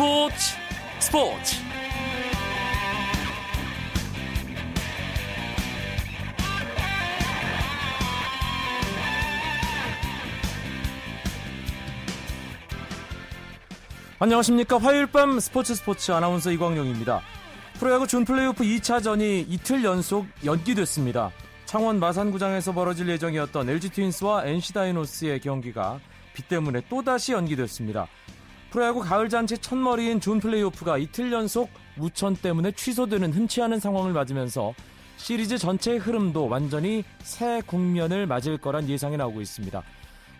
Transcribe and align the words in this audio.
스포츠 0.00 0.56
스포츠. 0.98 1.56
안녕하십니까. 14.18 14.78
화요일 14.78 15.06
밤 15.06 15.38
스포츠 15.38 15.74
스포츠 15.74 16.12
아나운서 16.12 16.50
이광용입니다. 16.50 17.20
프로야구 17.74 18.06
준 18.06 18.24
플레이오프 18.24 18.64
2차전이 18.64 19.44
이틀 19.50 19.84
연속 19.84 20.24
연기됐습니다. 20.46 21.30
창원 21.66 22.00
마산구장에서 22.00 22.72
벌어질 22.72 23.06
예정이었던 23.10 23.68
LG 23.68 23.90
트윈스와 23.90 24.46
NC 24.46 24.72
다이노스의 24.72 25.40
경기가 25.40 26.00
비 26.32 26.42
때문에 26.48 26.80
또다시 26.88 27.32
연기됐습니다 27.32 28.08
프로야구 28.70 29.00
가을잔치 29.00 29.58
첫머리인 29.58 30.20
준 30.20 30.38
플레이오프가 30.38 30.96
이틀 30.98 31.32
연속 31.32 31.68
우천 31.98 32.36
때문에 32.36 32.70
취소되는 32.72 33.32
흔치 33.32 33.60
않은 33.62 33.80
상황을 33.80 34.12
맞으면서 34.12 34.74
시리즈 35.16 35.58
전체의 35.58 35.98
흐름도 35.98 36.48
완전히 36.48 37.04
새 37.18 37.60
국면을 37.66 38.26
맞을 38.26 38.58
거란 38.58 38.88
예상이 38.88 39.16
나오고 39.16 39.40
있습니다. 39.40 39.82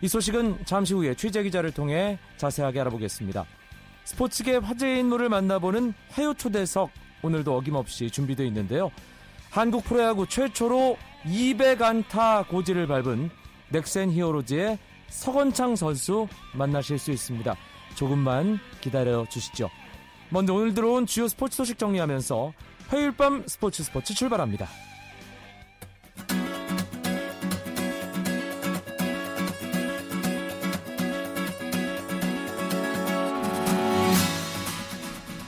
이 0.01 0.07
소식은 0.07 0.65
잠시 0.65 0.93
후에 0.93 1.13
취재 1.13 1.43
기자를 1.43 1.71
통해 1.71 2.17
자세하게 2.37 2.79
알아보겠습니다. 2.81 3.45
스포츠계 4.05 4.55
화제의 4.57 5.01
인물을 5.01 5.29
만나보는 5.29 5.93
화요 6.09 6.33
초대석 6.33 6.89
오늘도 7.21 7.55
어김없이 7.55 8.09
준비되어 8.09 8.45
있는데요. 8.47 8.91
한국 9.51 9.83
프로야구 9.83 10.25
최초로 10.25 10.97
200안타 11.25 12.47
고지를 12.47 12.87
밟은 12.87 13.29
넥센 13.69 14.11
히어로즈의 14.11 14.79
서건창 15.09 15.75
선수 15.75 16.27
만나실 16.53 16.97
수 16.97 17.11
있습니다. 17.11 17.55
조금만 17.95 18.59
기다려 18.79 19.25
주시죠. 19.29 19.69
먼저 20.29 20.53
오늘 20.53 20.73
들어온 20.73 21.05
주요 21.05 21.27
스포츠 21.27 21.57
소식 21.57 21.77
정리하면서 21.77 22.53
화요일 22.87 23.11
밤 23.11 23.43
스포츠 23.47 23.83
스포츠 23.83 24.13
출발합니다. 24.13 24.67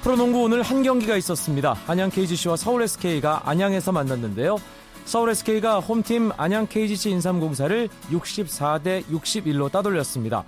프로농구 0.03 0.41
오늘 0.41 0.61
한 0.63 0.83
경기가 0.83 1.16
있었습니다. 1.16 1.78
안양 1.88 2.09
KGC와 2.09 2.57
서울 2.57 2.81
SK가 2.83 3.50
안양에서 3.50 3.94
만났는데요. 3.94 4.57
서울 5.05 5.30
SK가 5.30 5.80
홈팀 5.80 6.31
안양 6.35 6.67
KGC 6.67 7.09
인삼공사를 7.11 7.88
64대 8.11 9.05
61로 9.05 9.72
따돌렸습니다. 9.72 10.44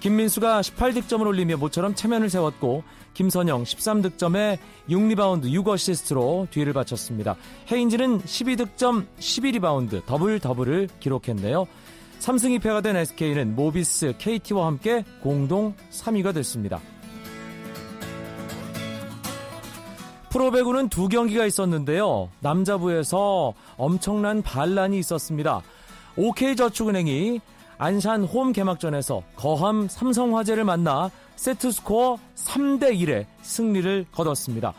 김민수가 0.00 0.60
18득점을 0.60 1.26
올리며 1.26 1.56
모처럼 1.56 1.94
체면을 1.94 2.30
세웠고 2.30 2.84
김선형 3.14 3.64
13득점에 3.64 4.58
6리바운드 4.88 5.50
6어시스트로 5.50 6.48
뒤를 6.50 6.72
받쳤습니다. 6.72 7.36
헤인즈는 7.70 8.20
12득점 8.20 9.06
12리바운드 9.18 10.06
더블 10.06 10.38
더블을 10.38 10.88
기록했네요. 11.00 11.66
3승 12.20 12.58
2패가 12.58 12.82
된 12.82 12.96
SK는 12.96 13.56
모비스 13.56 14.14
KT와 14.18 14.66
함께 14.66 15.04
공동 15.22 15.74
3위가 15.90 16.34
됐습니다. 16.34 16.80
프로배구는 20.30 20.88
두 20.90 21.08
경기가 21.08 21.46
있었는데요. 21.46 22.28
남자부에서 22.40 23.54
엄청난 23.76 24.42
반란이 24.42 24.98
있었습니다. 24.98 25.62
OK저축은행이 26.16 27.40
안산 27.78 28.24
홈 28.24 28.52
개막전에서 28.52 29.22
거함 29.36 29.86
삼성화재를 29.88 30.64
만나 30.64 31.10
세트 31.36 31.70
스코어 31.70 32.18
3대 32.34 32.92
1의 33.00 33.26
승리를 33.42 34.06
거뒀습니다. 34.10 34.74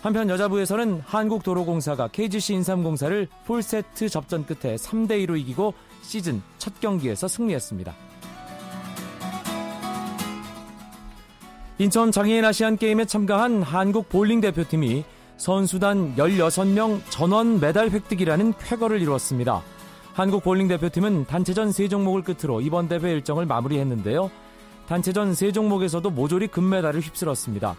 한편 0.00 0.30
여자부에서는 0.30 1.02
한국도로공사가 1.04 2.08
KGC 2.08 2.54
인삼공사를 2.54 3.28
풀세트 3.44 4.08
접전 4.08 4.46
끝에 4.46 4.76
3대 4.76 5.26
2로 5.26 5.38
이기고 5.38 5.74
시즌 6.00 6.42
첫 6.56 6.80
경기에서 6.80 7.28
승리했습니다. 7.28 7.94
인천 11.78 12.10
장애인 12.10 12.44
아시안 12.44 12.76
게임에 12.76 13.04
참가한 13.04 13.62
한국 13.62 14.08
볼링 14.08 14.40
대표팀이 14.40 15.04
선수단 15.36 16.16
16명 16.16 17.00
전원 17.10 17.60
메달 17.60 17.90
획득이라는 17.90 18.54
쾌거를 18.58 19.00
이루었습니다. 19.00 19.62
한국 20.12 20.42
볼링 20.42 20.66
대표팀은 20.68 21.26
단체전 21.26 21.70
3종목을 21.70 22.24
끝으로 22.24 22.60
이번 22.60 22.88
대회 22.88 23.12
일정을 23.12 23.46
마무리했는데요. 23.46 24.30
단체전 24.88 25.32
3종목에서도 25.32 26.10
모조리 26.12 26.48
금메달을 26.48 27.00
휩쓸었습니다. 27.00 27.76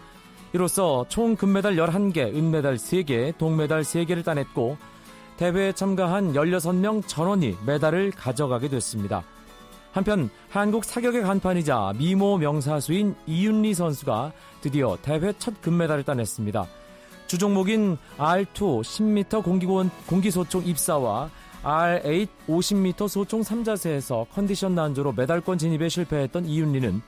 이로써 0.54 1.04
총 1.08 1.36
금메달 1.36 1.76
11개, 1.76 2.34
은메달 2.34 2.76
3개, 2.76 3.36
동메달 3.36 3.82
3개를 3.82 4.24
따냈고 4.24 4.76
대회에 5.36 5.72
참가한 5.72 6.32
16명 6.32 7.06
전원이 7.06 7.56
메달을 7.66 8.12
가져가게 8.12 8.68
됐습니다. 8.68 9.22
한편 9.92 10.30
한국 10.48 10.84
사격의 10.84 11.22
간판이자 11.22 11.94
미모 11.98 12.38
명사수인 12.38 13.14
이윤리 13.26 13.74
선수가 13.74 14.32
드디어 14.62 14.96
대회 15.02 15.34
첫 15.38 15.60
금메달을 15.60 16.04
따냈습니다. 16.04 16.66
주종목인 17.26 17.98
R2 18.18 18.82
10m 18.82 19.42
공기원, 19.42 19.90
공기소총 20.06 20.64
입사와 20.66 21.30
R8 21.62 22.28
50m 22.48 23.08
소총 23.08 23.42
3자세에서 23.42 24.26
컨디션 24.32 24.74
난조로 24.74 25.12
메달권 25.12 25.58
진입에 25.58 25.88
실패했던 25.88 26.46
이윤리는 26.46 27.00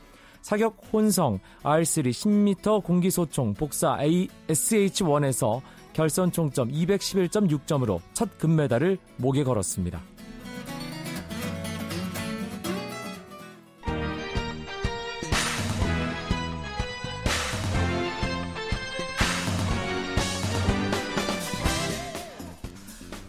사격 0.42 0.76
혼성 0.92 1.40
R3 1.62 2.10
10m 2.10 2.84
공기소총 2.84 3.54
복사 3.54 3.98
A 4.00 4.28
SH1에서 4.48 5.60
결선 5.94 6.30
총점 6.30 6.70
211.6점으로 6.70 8.00
첫 8.12 8.36
금메달을 8.38 8.98
목에 9.16 9.42
걸었습니다. 9.42 10.02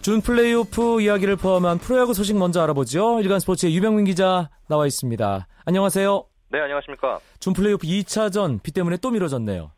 준 0.06 0.22
플레이오프 0.22 1.02
이야기를 1.02 1.36
포함한 1.36 1.80
프로야구 1.80 2.14
소식 2.14 2.38
먼저 2.38 2.62
알아보죠. 2.62 3.22
일간 3.22 3.40
스포츠의 3.40 3.76
유병민 3.76 4.06
기자 4.06 4.50
나와 4.70 4.86
있습니다. 4.86 5.48
안녕하세요. 5.66 6.26
네, 6.52 6.60
안녕하십니까. 6.60 7.18
준 7.40 7.54
플레이오프 7.54 7.88
2차전 7.88 8.62
비 8.62 8.72
때문에 8.72 8.98
또 9.02 9.10
미뤄졌네요. 9.10 9.72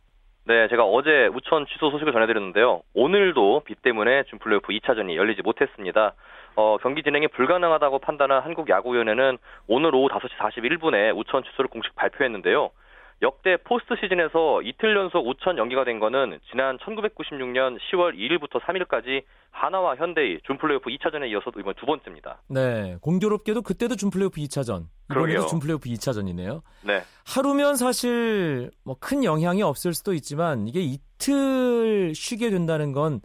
네, 0.43 0.67
제가 0.67 0.83
어제 0.83 1.27
우천 1.27 1.65
취소 1.67 1.91
소식을 1.91 2.11
전해드렸는데요. 2.11 2.81
오늘도 2.93 3.61
비 3.63 3.75
때문에 3.75 4.23
준 4.23 4.39
플레이오프 4.39 4.73
2차전이 4.73 5.15
열리지 5.15 5.43
못했습니다. 5.43 6.13
어, 6.57 6.75
경기 6.83 7.03
진행이 7.03 7.29
불가능하다고 7.29 7.99
판단한 7.99 8.41
한국야구위원회는 8.43 9.37
오늘 9.69 9.95
오후 9.95 10.09
5시 10.09 10.27
41분에 10.39 11.15
우천 11.15 11.43
취소를 11.43 11.69
공식 11.69 11.95
발표했는데요. 11.95 12.71
역대 13.21 13.57
포스트 13.57 13.95
시즌에서 13.99 14.61
이틀 14.61 14.95
연속 14.95 15.27
우천 15.27 15.57
연기가 15.57 15.83
된 15.83 15.99
거는 15.99 16.39
지난 16.51 16.77
1996년 16.77 17.77
10월 17.91 18.15
2일부터 18.15 18.61
3일까지 18.61 19.23
하나와 19.49 19.95
현대의 19.95 20.39
준플레이오프 20.45 20.89
2차전에 20.91 21.29
이어서 21.31 21.51
이번 21.57 21.73
두 21.75 21.85
번째입니다. 21.87 22.43
네, 22.47 22.97
공교롭게도 23.01 23.63
그때도 23.63 23.95
준플레이오프 23.95 24.39
2차전, 24.41 24.85
이번에도 25.09 25.47
준플레이오프 25.47 25.89
2차전이네요. 25.89 26.61
네. 26.85 27.01
하루면 27.25 27.75
사실 27.75 28.69
뭐 28.83 28.95
큰 28.99 29.23
영향이 29.23 29.63
없을 29.63 29.93
수도 29.93 30.13
있지만 30.13 30.67
이게 30.67 30.81
이틀 30.81 32.13
쉬게 32.13 32.49
된다는 32.51 32.91
건 32.91 33.21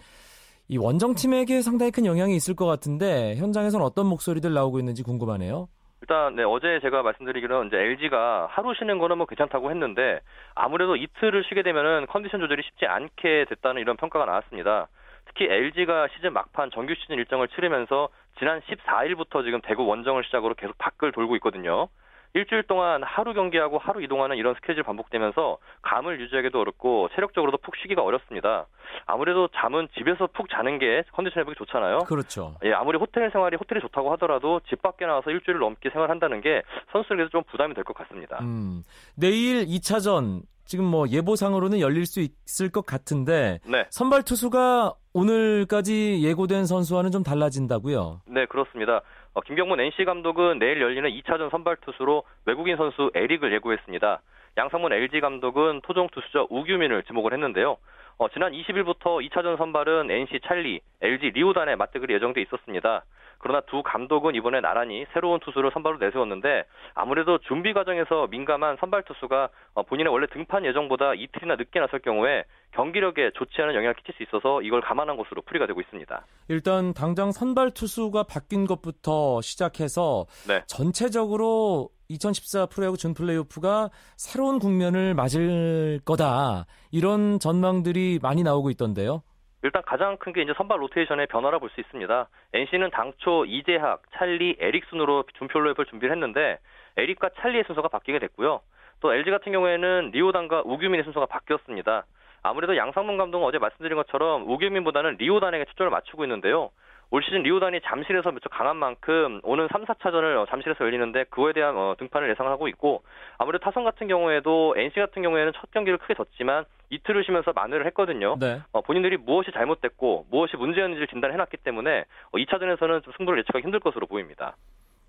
이 0.68 0.78
원정 0.78 1.14
팀에게 1.16 1.60
상당히 1.60 1.90
큰 1.90 2.06
영향이 2.06 2.34
있을 2.34 2.54
것 2.54 2.64
같은데 2.64 3.36
현장에서는 3.36 3.84
어떤 3.84 4.06
목소리들 4.06 4.54
나오고 4.54 4.78
있는지 4.78 5.02
궁금하네요. 5.02 5.68
일단 6.02 6.34
네, 6.34 6.42
어제 6.42 6.80
제가 6.80 7.02
말씀드리기로는 7.02 7.68
이제 7.68 7.76
LG가 7.76 8.48
하루 8.50 8.74
쉬는 8.74 8.98
거는 8.98 9.18
뭐 9.18 9.26
괜찮다고 9.26 9.70
했는데 9.70 10.18
아무래도 10.54 10.96
이틀을 10.96 11.44
쉬게 11.44 11.62
되면은 11.62 12.06
컨디션 12.08 12.40
조절이 12.40 12.60
쉽지 12.64 12.86
않게 12.86 13.46
됐다는 13.48 13.80
이런 13.80 13.96
평가가 13.96 14.24
나왔습니다. 14.24 14.88
특히 15.26 15.46
LG가 15.48 16.08
시즌 16.08 16.32
막판 16.32 16.72
정규 16.72 16.94
시즌 16.96 17.16
일정을 17.18 17.46
치르면서 17.48 18.08
지난 18.40 18.60
14일부터 18.62 19.44
지금 19.44 19.60
대구 19.62 19.86
원정을 19.86 20.24
시작으로 20.24 20.54
계속 20.54 20.76
밖을 20.78 21.12
돌고 21.12 21.36
있거든요. 21.36 21.88
일주일 22.34 22.62
동안 22.62 23.02
하루 23.02 23.34
경기하고 23.34 23.78
하루 23.78 24.02
이동하는 24.02 24.36
이런 24.36 24.54
스케줄 24.54 24.82
반복되면서 24.82 25.58
감을 25.82 26.20
유지하기도 26.20 26.58
어렵고 26.60 27.08
체력적으로도 27.14 27.58
푹 27.58 27.76
쉬기가 27.76 28.02
어렵습니다. 28.02 28.66
아무래도 29.06 29.48
잠은 29.56 29.88
집에서 29.96 30.26
푹 30.28 30.48
자는 30.48 30.78
게 30.78 31.02
컨디션 31.12 31.40
회복이 31.40 31.56
좋잖아요. 31.58 31.98
그렇죠. 32.00 32.56
예, 32.64 32.72
아무리 32.72 32.96
호텔 32.98 33.30
생활이 33.30 33.56
호텔이 33.56 33.80
좋다고 33.82 34.10
하더라도 34.12 34.60
집 34.68 34.80
밖에 34.80 35.04
나와서 35.04 35.30
일주일 35.30 35.58
넘게 35.58 35.90
생활한다는 35.90 36.40
게 36.40 36.62
선수들에게도 36.92 37.28
좀 37.30 37.42
부담이 37.50 37.74
될 37.74 37.84
것 37.84 37.94
같습니다. 37.98 38.38
음, 38.40 38.82
내일 39.16 39.66
2차전 39.66 40.42
지금 40.64 40.84
뭐 40.86 41.06
예보상으로는 41.08 41.80
열릴 41.80 42.06
수 42.06 42.20
있을 42.20 42.70
것 42.70 42.86
같은데 42.86 43.58
네. 43.66 43.84
선발 43.90 44.22
투수가 44.22 44.94
오늘까지 45.12 46.22
예고된 46.22 46.64
선수와는 46.64 47.10
좀 47.10 47.22
달라진다고요? 47.22 48.20
네, 48.26 48.46
그렇습니다. 48.46 49.02
어, 49.34 49.40
김경문 49.40 49.80
NC 49.80 50.04
감독은 50.04 50.58
내일 50.58 50.80
열리는 50.82 51.08
2차전 51.08 51.50
선발 51.50 51.76
투수로 51.76 52.24
외국인 52.44 52.76
선수 52.76 53.10
에릭을 53.14 53.52
예고했습니다. 53.54 54.20
양상문 54.58 54.92
LG 54.92 55.20
감독은 55.20 55.80
토종 55.82 56.08
투수자 56.12 56.44
우규민을 56.50 57.04
지목을 57.04 57.32
했는데요. 57.32 57.78
어, 58.18 58.28
지난 58.28 58.52
20일부터 58.52 59.26
2차전 59.26 59.56
선발은 59.56 60.10
NC 60.10 60.40
찰리, 60.44 60.80
LG 61.00 61.30
리오단의 61.30 61.76
맞대결이 61.76 62.12
예정돼 62.12 62.42
있었습니다. 62.42 63.04
그러나 63.42 63.60
두 63.62 63.82
감독은 63.82 64.36
이번에 64.36 64.60
나란히 64.60 65.04
새로운 65.12 65.40
투수를 65.40 65.72
선발로 65.74 65.98
내세웠는데 65.98 66.64
아무래도 66.94 67.38
준비 67.38 67.72
과정에서 67.72 68.28
민감한 68.28 68.76
선발 68.80 69.02
투수가 69.02 69.48
어, 69.74 69.82
본인의 69.82 70.12
원래 70.12 70.26
등판 70.28 70.64
예정보다 70.64 71.14
이틀이나 71.14 71.56
늦게 71.56 71.80
나설 71.80 72.00
경우에 72.00 72.44
경기력에 72.70 73.32
좋지 73.34 73.60
않은 73.60 73.74
영향을 73.74 73.94
끼칠 73.94 74.14
수 74.14 74.22
있어서 74.22 74.62
이걸 74.62 74.80
감안한 74.80 75.16
것으로 75.16 75.42
풀이가 75.42 75.66
되고 75.66 75.80
있습니다. 75.80 76.24
일단 76.48 76.94
당장 76.94 77.32
선발 77.32 77.72
투수가 77.72 78.22
바뀐 78.22 78.64
것부터 78.66 79.40
시작해서 79.42 80.26
네. 80.46 80.62
전체적으로 80.68 81.90
2014 82.08 82.66
프로야구 82.66 82.96
준 82.96 83.12
플레이오프가 83.12 83.90
새로운 84.16 84.60
국면을 84.60 85.14
맞을 85.14 86.00
거다 86.04 86.66
이런 86.92 87.40
전망들이 87.40 88.20
많이 88.22 88.44
나오고 88.44 88.70
있던데요. 88.70 89.22
일단 89.62 89.82
가장 89.82 90.16
큰 90.16 90.32
게 90.32 90.42
이제 90.42 90.52
선발 90.56 90.80
로테이션의 90.80 91.26
변화라 91.28 91.58
볼 91.58 91.70
수 91.70 91.80
있습니다. 91.80 92.28
NC는 92.54 92.90
당초 92.90 93.44
이재학, 93.44 94.02
찰리, 94.14 94.56
에릭 94.58 94.84
순으로 94.86 95.24
준플레이오프를 95.38 95.86
준비를 95.86 96.12
했는데 96.14 96.58
에릭과 96.96 97.30
찰리의 97.40 97.64
순서가 97.66 97.88
바뀌게 97.88 98.18
됐고요. 98.18 98.60
또 99.00 99.12
LG 99.14 99.30
같은 99.30 99.52
경우에는 99.52 100.10
리오단과 100.12 100.62
우규민의 100.64 101.04
순서가 101.04 101.26
바뀌었습니다. 101.26 102.04
아무래도 102.42 102.76
양상문 102.76 103.18
감독은 103.18 103.46
어제 103.46 103.58
말씀드린 103.58 103.96
것처럼 103.96 104.48
우규민보다는 104.50 105.16
리오단에게 105.18 105.64
초점을 105.66 105.90
맞추고 105.90 106.24
있는데요. 106.24 106.70
올 107.12 107.22
시즌 107.22 107.42
리오단이 107.42 107.80
잠실에서 107.84 108.32
무척 108.32 108.48
강한 108.48 108.78
만큼 108.78 109.38
오는 109.44 109.68
3, 109.70 109.84
4차전을 109.84 110.34
어, 110.38 110.46
잠실에서 110.48 110.82
열리는데 110.82 111.24
그거에 111.24 111.52
대한 111.52 111.76
어, 111.76 111.94
등판을 111.98 112.30
예상하고 112.30 112.68
있고 112.68 113.02
아무래도 113.36 113.62
타선 113.62 113.84
같은 113.84 114.08
경우에도 114.08 114.74
NC 114.78 114.94
같은 114.94 115.20
경우에는 115.20 115.52
첫 115.54 115.70
경기를 115.72 115.98
크게 115.98 116.14
졌지만 116.14 116.64
이틀을 116.88 117.22
쉬면서 117.24 117.52
만회를 117.52 117.84
했거든요. 117.88 118.36
네. 118.40 118.62
어, 118.72 118.80
본인들이 118.80 119.18
무엇이 119.18 119.50
잘못됐고 119.52 120.28
무엇이 120.30 120.56
문제였는지를 120.56 121.06
진단해놨기 121.08 121.58
때문에 121.58 122.06
2차전에서는 122.32 123.04
좀 123.04 123.12
승부를 123.18 123.40
예측하기 123.40 123.62
힘들 123.62 123.80
것으로 123.80 124.06
보입니다. 124.06 124.56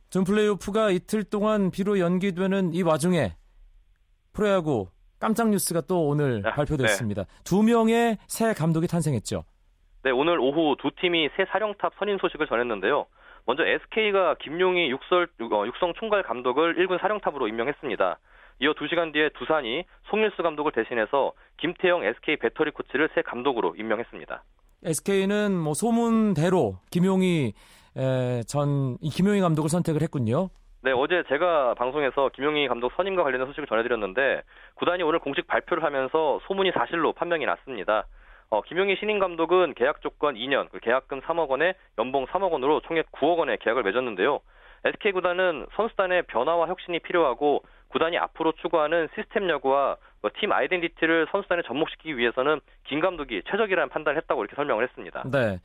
준 0.10 0.26
플레이오프가 0.26 0.92
이틀 0.92 1.24
동안 1.24 1.72
비로 1.72 2.00
연기되는 2.00 2.74
이 2.74 2.82
와중에 2.82 3.32
프로야구 4.34 4.90
깜짝 5.20 5.52
뉴스가 5.52 5.82
또 5.88 6.06
오늘 6.06 6.42
아, 6.46 6.52
발표됐습니다. 6.52 7.24
네. 7.24 7.30
두 7.46 7.64
명의 7.64 8.18
새 8.28 8.54
감독이 8.54 8.88
탄생했죠. 8.88 9.46
네, 10.04 10.12
오늘 10.12 10.38
오후 10.38 10.76
두 10.80 10.92
팀이 11.00 11.30
새 11.38 11.46
사령탑 11.46 11.94
선임 11.98 12.18
소식을 12.18 12.48
전했는데요. 12.48 13.06
먼저 13.46 13.66
SK가 13.66 14.36
김용희 14.36 14.90
육설, 14.90 15.30
어, 15.40 15.66
육성 15.66 15.94
총괄 15.94 16.24
감독을 16.24 16.76
1군 16.76 17.00
사령탑으로 17.00 17.48
임명했습니다. 17.48 18.20
이어 18.60 18.74
2시간 18.74 19.14
뒤에 19.14 19.30
두산이 19.30 19.86
송일수 20.10 20.44
감독을 20.44 20.74
대신해서 20.74 21.32
김태형 21.58 22.04
SK 22.04 22.36
배터리 22.38 22.72
코치를 22.72 23.10
새 23.16 23.22
감독으로 23.22 23.76
임명했습니다. 23.78 24.44
SK는 24.84 25.58
뭐 25.58 25.74
소문대로 25.74 26.80
김용희 26.92 27.54
전 28.46 28.98
김용희 28.98 29.40
감독을 29.40 29.70
선택을 29.70 30.02
했군요. 30.02 30.50
네, 30.82 30.92
어제 30.92 31.24
제가 31.30 31.76
방송에서 31.76 32.30
김용희 32.36 32.68
감독 32.68 32.92
선임과 32.98 33.24
관련된 33.24 33.48
소식을 33.48 33.68
전해드렸는데 33.68 34.42
구단이 34.76 35.02
오늘 35.04 35.20
공식 35.20 35.48
발표를 35.48 35.82
하면서 35.82 36.42
소문이 36.48 36.72
사실로 36.74 37.14
판명이 37.14 37.46
났습니다. 37.46 38.06
어, 38.54 38.62
김용희 38.62 38.98
신인 39.00 39.18
감독은 39.18 39.74
계약 39.74 40.02
조건 40.02 40.36
2년, 40.36 40.70
그 40.70 40.80
계약금 40.80 41.22
3억 41.22 41.50
원에 41.50 41.74
연봉 41.98 42.28
3억 42.28 42.52
원으로 42.52 42.82
총액 42.82 43.12
9억 43.12 43.40
원의 43.40 43.58
계약을 43.58 43.82
맺었는데요. 43.82 44.42
SK 44.86 45.14
구단은 45.14 45.66
선수단의 45.76 46.28
변화와 46.28 46.68
혁신이 46.68 47.00
필요하고 47.00 47.64
구단이 47.88 48.16
앞으로 48.20 48.52
추구하는 48.62 49.08
시스템 49.16 49.50
야구와 49.50 49.98
뭐팀 50.22 50.52
아이덴티티를 50.52 51.30
선수단에 51.32 51.64
접목시키기 51.66 52.16
위해서는 52.16 52.60
김 52.84 53.00
감독이 53.00 53.42
최적이라는 53.50 53.90
판단을 53.90 54.22
했다고 54.22 54.44
이렇게 54.44 54.56
설명을 54.56 54.84
했습니다. 54.84 55.24
네. 55.32 55.58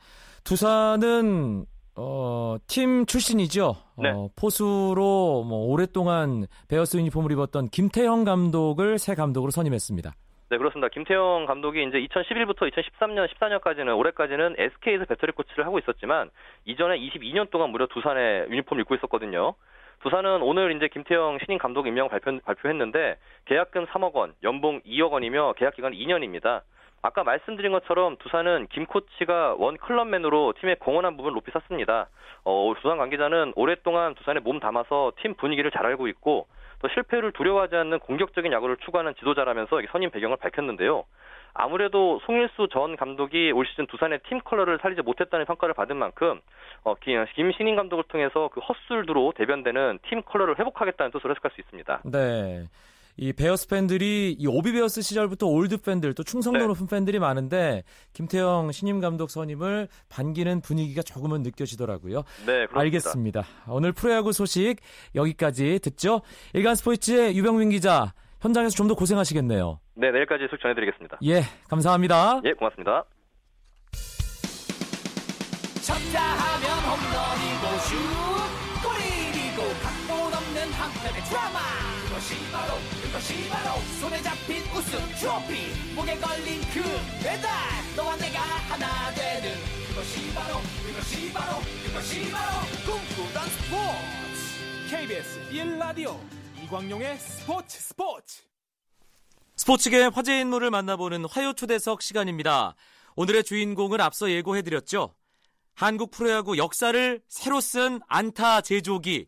두산은 0.43 1.65
어, 1.95 2.55
팀 2.65 3.05
출신이죠. 3.05 3.67
어, 3.67 4.01
네. 4.01 4.09
어, 4.09 4.29
포수로 4.35 5.43
뭐 5.47 5.67
오랫동안 5.67 6.47
베어스 6.67 6.97
유니폼을 6.97 7.31
입었던 7.33 7.67
김태형 7.67 8.23
감독을 8.23 8.97
새 8.97 9.13
감독으로 9.13 9.51
선임했습니다. 9.51 10.11
네, 10.51 10.57
그렇습니다. 10.57 10.87
김태형 10.87 11.45
감독이 11.45 11.83
이제 11.83 11.99
2011부터 11.99 12.71
2013년, 12.71 13.27
14년까지는 13.27 13.95
올해까지는 13.95 14.55
SK에서 14.57 15.05
배터리 15.05 15.31
코치를 15.31 15.63
하고 15.63 15.77
있었지만 15.77 16.31
이전에 16.65 16.97
22년 16.97 17.51
동안 17.51 17.69
무려 17.69 17.85
두산의 17.85 18.47
유니폼을 18.49 18.81
입고 18.81 18.95
있었거든요. 18.95 19.53
두산은 20.01 20.41
오늘 20.41 20.75
이제 20.75 20.87
김태형 20.87 21.37
신인 21.45 21.59
감독 21.59 21.85
임명을 21.85 22.09
발표, 22.09 22.39
발표했는데 22.39 23.17
계약금 23.45 23.85
3억 23.85 24.13
원, 24.13 24.33
연봉 24.41 24.81
2억 24.81 25.11
원이며 25.11 25.53
계약 25.53 25.75
기간 25.75 25.93
2년입니다. 25.93 26.61
아까 27.03 27.23
말씀드린 27.23 27.71
것처럼 27.71 28.17
두산은 28.17 28.69
김 28.71 28.87
코치가 28.87 29.53
원 29.55 29.77
클럽맨으로 29.77 30.53
팀에 30.59 30.77
공헌한 30.77 31.15
부분을 31.15 31.35
높이 31.35 31.51
샀습니다. 31.51 32.09
어, 32.43 32.73
두산 32.81 32.97
관계자는 32.97 33.53
오랫동안 33.55 34.15
두산에 34.15 34.39
몸 34.39 34.59
담아서 34.59 35.11
팀 35.21 35.35
분위기를 35.35 35.69
잘 35.69 35.85
알고 35.85 36.07
있고 36.07 36.47
또 36.81 36.87
실패를 36.89 37.31
두려워하지 37.33 37.75
않는 37.75 37.99
공격적인 37.99 38.51
야구를 38.51 38.77
추구하는 38.77 39.13
지도자라면서 39.15 39.81
선임 39.91 40.09
배경을 40.11 40.37
밝혔는데요. 40.37 41.05
아무래도 41.53 42.19
송일수 42.25 42.69
전 42.71 42.95
감독이 42.95 43.51
올 43.51 43.65
시즌 43.65 43.87
두산의 43.87 44.19
팀 44.29 44.39
컬러를 44.39 44.79
살리지 44.81 45.01
못했다는 45.01 45.45
평가를 45.45 45.73
받은 45.73 45.97
만큼 45.97 46.39
어, 46.83 46.95
김 47.35 47.50
신임 47.50 47.75
감독을 47.75 48.05
통해서 48.07 48.49
그 48.53 48.59
허슬두로 48.61 49.33
대변되는 49.35 49.99
팀 50.07 50.21
컬러를 50.21 50.57
회복하겠다는 50.59 51.11
뜻으로 51.11 51.31
해석할 51.31 51.51
수 51.51 51.61
있습니다. 51.61 52.01
네. 52.05 52.67
이 53.17 53.33
베어스 53.33 53.67
팬들이 53.67 54.35
이 54.37 54.47
OB 54.47 54.71
베어스 54.71 55.01
시절부터 55.01 55.47
올드 55.47 55.77
팬들 55.81 56.13
또 56.13 56.23
충성도 56.23 56.59
네. 56.59 56.67
높은 56.67 56.87
팬들이 56.87 57.19
많은데 57.19 57.83
김태형 58.13 58.71
신임 58.71 58.99
감독 59.01 59.29
선임을 59.29 59.87
반기는 60.09 60.61
분위기가 60.61 61.01
조금은 61.01 61.41
느껴지더라고요. 61.43 62.23
네, 62.45 62.65
그렇습니다. 62.67 62.79
알겠습니다. 62.79 63.43
오늘 63.67 63.91
프로야구 63.91 64.31
소식 64.31 64.77
여기까지 65.15 65.79
듣죠. 65.79 66.21
일간 66.53 66.75
스포츠의 66.75 67.35
유병민 67.37 67.69
기자 67.69 68.13
현장에서 68.41 68.75
좀 68.75 68.87
더 68.87 68.95
고생하시겠네요. 68.95 69.79
네, 69.95 70.11
내일까지 70.11 70.45
소식 70.49 70.61
전해드리겠습니다. 70.61 71.17
예, 71.25 71.41
감사합니다. 71.69 72.41
예, 72.45 72.53
고맙습니다. 72.53 73.03
쳤다 75.81 76.21
하면 76.21 76.69
홈런이고 76.85 77.79
슛 77.79 78.48
그것이 82.19 82.51
바로 82.51 82.73
그것이 83.01 83.49
바로 83.49 83.79
손에 84.01 84.21
잡힌 84.21 84.61
우승 84.75 84.99
트로피 85.19 85.93
목에 85.95 86.17
걸린 86.17 86.59
그 86.73 86.81
배달 87.23 87.49
너와 87.95 88.17
내가 88.17 88.41
하나 88.41 89.13
되는 89.13 89.55
그것이 89.87 90.33
바로 90.33 90.57
그것이 90.85 91.31
바로 91.31 91.59
그것이 91.85 92.29
바로 92.29 92.67
꿈꾸던 92.85 93.49
스포츠 93.49 94.89
KBS 94.89 95.49
1라디오 95.49 96.19
이광용의 96.61 97.17
스포츠 97.19 97.79
스포츠 97.79 98.41
스포츠계 99.55 100.09
화제 100.13 100.41
인물을 100.41 100.69
만나보는 100.71 101.23
화요투대석 101.23 102.01
시간입니다. 102.01 102.75
오늘의 103.15 103.45
주인공을 103.45 104.01
앞서 104.01 104.29
예고해드렸죠. 104.29 105.15
한국 105.73 106.11
프로야구 106.11 106.57
역사를 106.57 107.21
새로 107.29 107.61
쓴 107.61 108.01
안타 108.09 108.59
제조기 108.59 109.27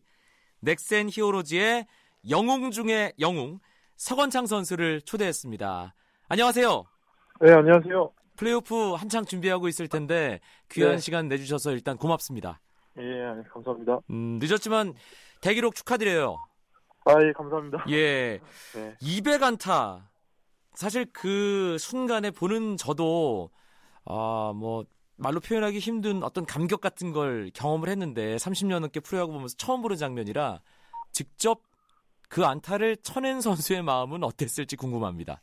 넥센 0.60 1.08
히어로즈의 1.10 1.86
영웅 2.30 2.70
중의 2.70 3.14
영웅 3.18 3.58
서건창 3.96 4.46
선수를 4.46 5.00
초대했습니다. 5.02 5.94
안녕하세요. 6.28 6.84
네, 7.40 7.52
안녕하세요. 7.52 8.12
플레이오프 8.36 8.92
한창 8.94 9.24
준비하고 9.24 9.68
있을 9.68 9.88
텐데 9.88 10.40
귀한 10.70 10.92
네. 10.92 10.98
시간 10.98 11.28
내주셔서 11.28 11.72
일단 11.72 11.96
고맙습니다. 11.96 12.60
예, 12.98 13.42
감사합니다. 13.52 14.00
음, 14.10 14.38
늦었지만 14.40 14.94
대기록 15.40 15.74
축하드려요. 15.74 16.36
아, 17.06 17.14
예, 17.22 17.32
감사합니다. 17.32 17.84
예. 17.90 18.38
네. 18.74 18.96
200안타. 19.00 20.02
사실 20.74 21.06
그 21.12 21.76
순간에 21.78 22.30
보는 22.30 22.76
저도 22.76 23.50
아, 24.04 24.52
뭐 24.54 24.84
말로 25.16 25.40
표현하기 25.40 25.78
힘든 25.78 26.22
어떤 26.22 26.46
감격 26.46 26.80
같은 26.80 27.12
걸 27.12 27.50
경험을 27.52 27.88
했는데 27.88 28.36
30년 28.36 28.80
넘게 28.80 29.00
프로야구 29.00 29.32
보면서 29.32 29.56
처음 29.56 29.82
보는 29.82 29.96
장면이라 29.96 30.60
직접 31.12 31.60
그 32.32 32.46
안타를 32.46 32.96
쳐낸 32.96 33.42
선수의 33.42 33.82
마음은 33.82 34.24
어땠을지 34.24 34.76
궁금합니다. 34.76 35.42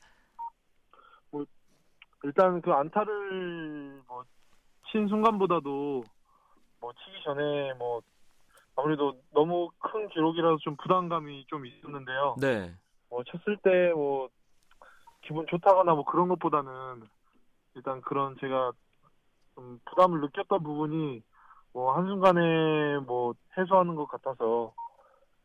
뭐 1.29 1.45
일단 2.23 2.59
그 2.61 2.71
안타를 2.71 4.01
뭐 4.07 4.23
친 4.91 5.07
순간보다도 5.07 6.03
뭐 6.79 6.93
치기 6.93 7.23
전에 7.23 7.73
뭐 7.75 8.01
아무래도 8.75 9.13
너무 9.31 9.69
큰 9.77 10.09
기록이라서 10.09 10.57
좀 10.61 10.75
부담감이 10.77 11.45
좀 11.47 11.63
있었는데요. 11.67 12.35
네. 12.41 12.73
뭐 13.07 13.23
쳤을 13.23 13.57
때 13.57 13.93
뭐 13.93 14.29
기분 15.21 15.45
좋다거나 15.47 15.93
뭐 15.93 16.03
그런 16.05 16.27
것보다는 16.29 17.03
일단 17.75 18.01
그런 18.01 18.35
제가 18.39 18.71
좀 19.53 19.79
부담을 19.85 20.21
느꼈던 20.21 20.63
부분이 20.63 21.21
뭐 21.73 21.95
한순간에 21.95 22.97
뭐 23.05 23.35
해소하는 23.57 23.93
것 23.93 24.07
같아서 24.07 24.73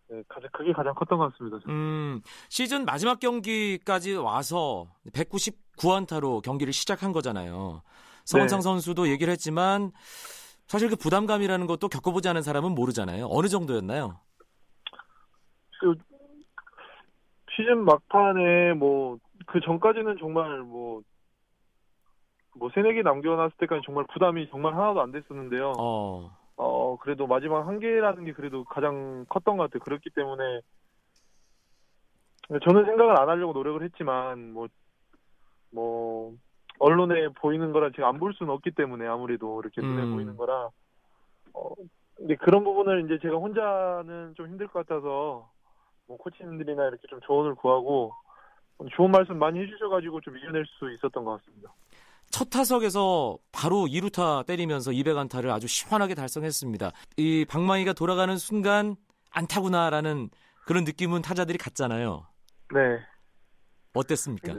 네, 0.09 0.23
가장 0.29 0.51
그게 0.53 0.73
가장 0.73 0.95
컸던 0.95 1.19
것 1.19 1.33
같습니다. 1.33 1.59
저는. 1.61 1.75
음, 1.75 2.21
시즌 2.49 2.85
마지막 2.85 3.21
경기까지 3.21 4.15
와서 4.15 4.87
199안타로 5.13 6.43
경기를 6.43 6.73
시작한 6.73 7.13
거잖아요. 7.13 7.83
서원창 8.25 8.59
네. 8.59 8.63
선수도 8.63 9.09
얘기를 9.09 9.31
했지만 9.33 9.93
사실 10.67 10.89
그 10.89 10.97
부담감이라는 10.97 11.67
것도 11.67 11.89
겪어보지 11.89 12.29
않은 12.29 12.43
사람은 12.43 12.73
모르잖아요. 12.75 13.29
어느 13.31 13.49
정도였나요? 13.49 14.21
그 15.81 15.95
시즌 17.57 17.85
막판에 17.85 18.75
뭐 18.75 19.19
그 19.47 19.61
전까지는 19.61 20.17
정말 20.19 20.61
뭐뭐 20.61 21.03
세네 22.75 22.95
개 22.95 23.03
남겨놨을 23.03 23.53
때까지 23.59 23.83
정말 23.85 24.05
부담이 24.13 24.49
정말 24.51 24.75
하나도 24.75 25.01
안 25.01 25.13
됐었는데요. 25.13 25.73
어, 25.79 26.37
어, 26.57 26.97
그래도 26.99 27.27
마지막 27.27 27.67
한 27.67 27.81
개라는 27.81 28.25
게 28.25 28.33
그래도 28.33 28.65
가장 28.65 29.25
컸던 29.29 29.57
것 29.57 29.65
같아요. 29.65 29.81
그렇기 29.81 30.11
때문에 30.11 30.61
저는 32.63 32.85
생각을 32.85 33.19
안 33.19 33.29
하려고 33.29 33.53
노력을 33.53 33.83
했지만 33.83 34.53
뭐, 34.53 34.69
뭐, 35.71 36.35
언론에 36.79 37.29
보이는 37.29 37.73
거라 37.73 37.91
제가 37.91 38.09
안 38.09 38.19
볼 38.19 38.35
수는 38.35 38.53
없기 38.53 38.73
때문에 38.73 39.07
아무래도 39.07 39.61
이렇게 39.61 39.81
눈에 39.81 40.03
음. 40.03 40.13
보이는 40.13 40.37
거라 40.37 40.69
어, 41.55 41.71
근데 42.17 42.35
그런 42.37 42.65
부분을 42.65 43.05
이제 43.05 43.19
제가 43.23 43.37
혼자는 43.37 44.35
좀 44.37 44.49
힘들 44.49 44.67
것 44.67 44.87
같아서 44.87 45.49
뭐 46.07 46.17
코치님들이나 46.19 46.89
이렇게 46.89 47.07
좀 47.09 47.21
조언을 47.21 47.55
구하고 47.55 48.13
좋은 48.93 49.11
말씀 49.11 49.39
많이 49.39 49.61
해주셔가지고 49.61 50.21
좀 50.21 50.37
이겨낼 50.37 50.67
수 50.67 50.93
있었던 50.93 51.25
것 51.25 51.39
같습니다. 51.39 51.73
첫 52.35 52.51
타석에서 52.51 53.39
바로 53.53 53.87
2루타 53.87 54.45
때리면서 54.45 54.91
200안타를 54.91 55.51
아주 55.51 55.69
시원하게 55.69 56.17
달성했습니다. 56.17 56.91
이 57.17 57.47
방망이가 57.49 57.93
돌아가는 57.93 58.37
순간 58.39 58.97
안타구나라는 59.31 60.31
그런 60.67 60.83
느낌은 60.83 61.23
타자들이 61.23 61.59
갖잖아요. 61.59 62.27
네. 62.75 62.99
어땠습니까? 63.95 64.55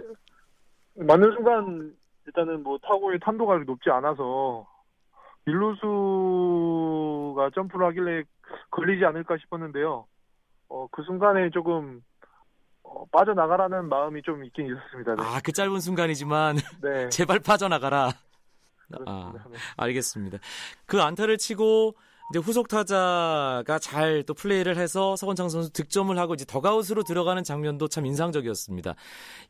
맞는 0.96 1.34
순간 1.34 1.94
일단은 2.25 2.63
뭐 2.63 2.77
타구의 2.77 3.20
탄도가 3.20 3.58
높지 3.58 3.89
않아서 3.89 4.65
일루수가 5.46 7.50
점프를 7.55 7.88
하길래 7.88 8.24
걸리지 8.72 9.03
않을까 9.03 9.36
싶었는데요. 9.38 10.05
어, 10.70 10.88
그 10.94 11.03
순간에 11.03 11.50
조금 11.50 12.01
어, 12.88 13.06
빠져나가라는 13.12 13.89
마음이 13.89 14.22
좀 14.22 14.44
있긴 14.46 14.68
있었습니다. 14.68 15.15
네. 15.15 15.24
아, 15.24 15.39
그 15.44 15.51
짧은 15.51 15.80
순간이지만 15.80 16.58
네. 16.82 17.10
제발 17.10 17.39
빠져나가라. 17.39 18.12
아. 19.06 19.34
네. 19.34 19.58
알겠습니다. 19.77 20.38
그 20.86 21.01
안타를 21.01 21.38
치고 21.38 21.96
이제 22.32 22.39
후속 22.39 22.68
타자가 22.68 23.77
잘 23.80 24.24
또 24.24 24.34
플레이를 24.34 24.77
해서 24.77 25.15
서건창 25.15 25.48
선수 25.50 25.72
득점을 25.72 26.18
하고 26.18 26.34
이제 26.34 26.44
더가웃으로 26.46 27.04
들어가는 27.04 27.44
장면도 27.44 27.88
참 27.88 28.06
인상적이었습니다. 28.08 28.96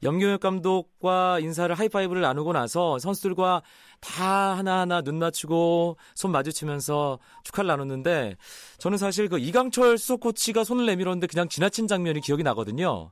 염경엽 0.03 0.41
감독과 0.41 1.39
인사를 1.39 1.73
하이파이브를 1.73 2.21
나누고 2.21 2.51
나서 2.51 2.99
선수들과 2.99 3.61
다 4.01 4.57
하나하나 4.57 5.01
눈 5.01 5.19
맞추고 5.19 5.95
손 6.15 6.31
마주치면서 6.31 7.19
축하를 7.43 7.67
나눴는데 7.69 8.35
저는 8.77 8.97
사실 8.97 9.29
그 9.29 9.39
이강철 9.39 9.97
수석 9.97 10.19
코치가 10.19 10.65
손을 10.65 10.85
내밀었는데 10.85 11.27
그냥 11.27 11.47
지나친 11.47 11.87
장면이 11.87 12.19
기억이 12.19 12.43
나거든요. 12.43 13.11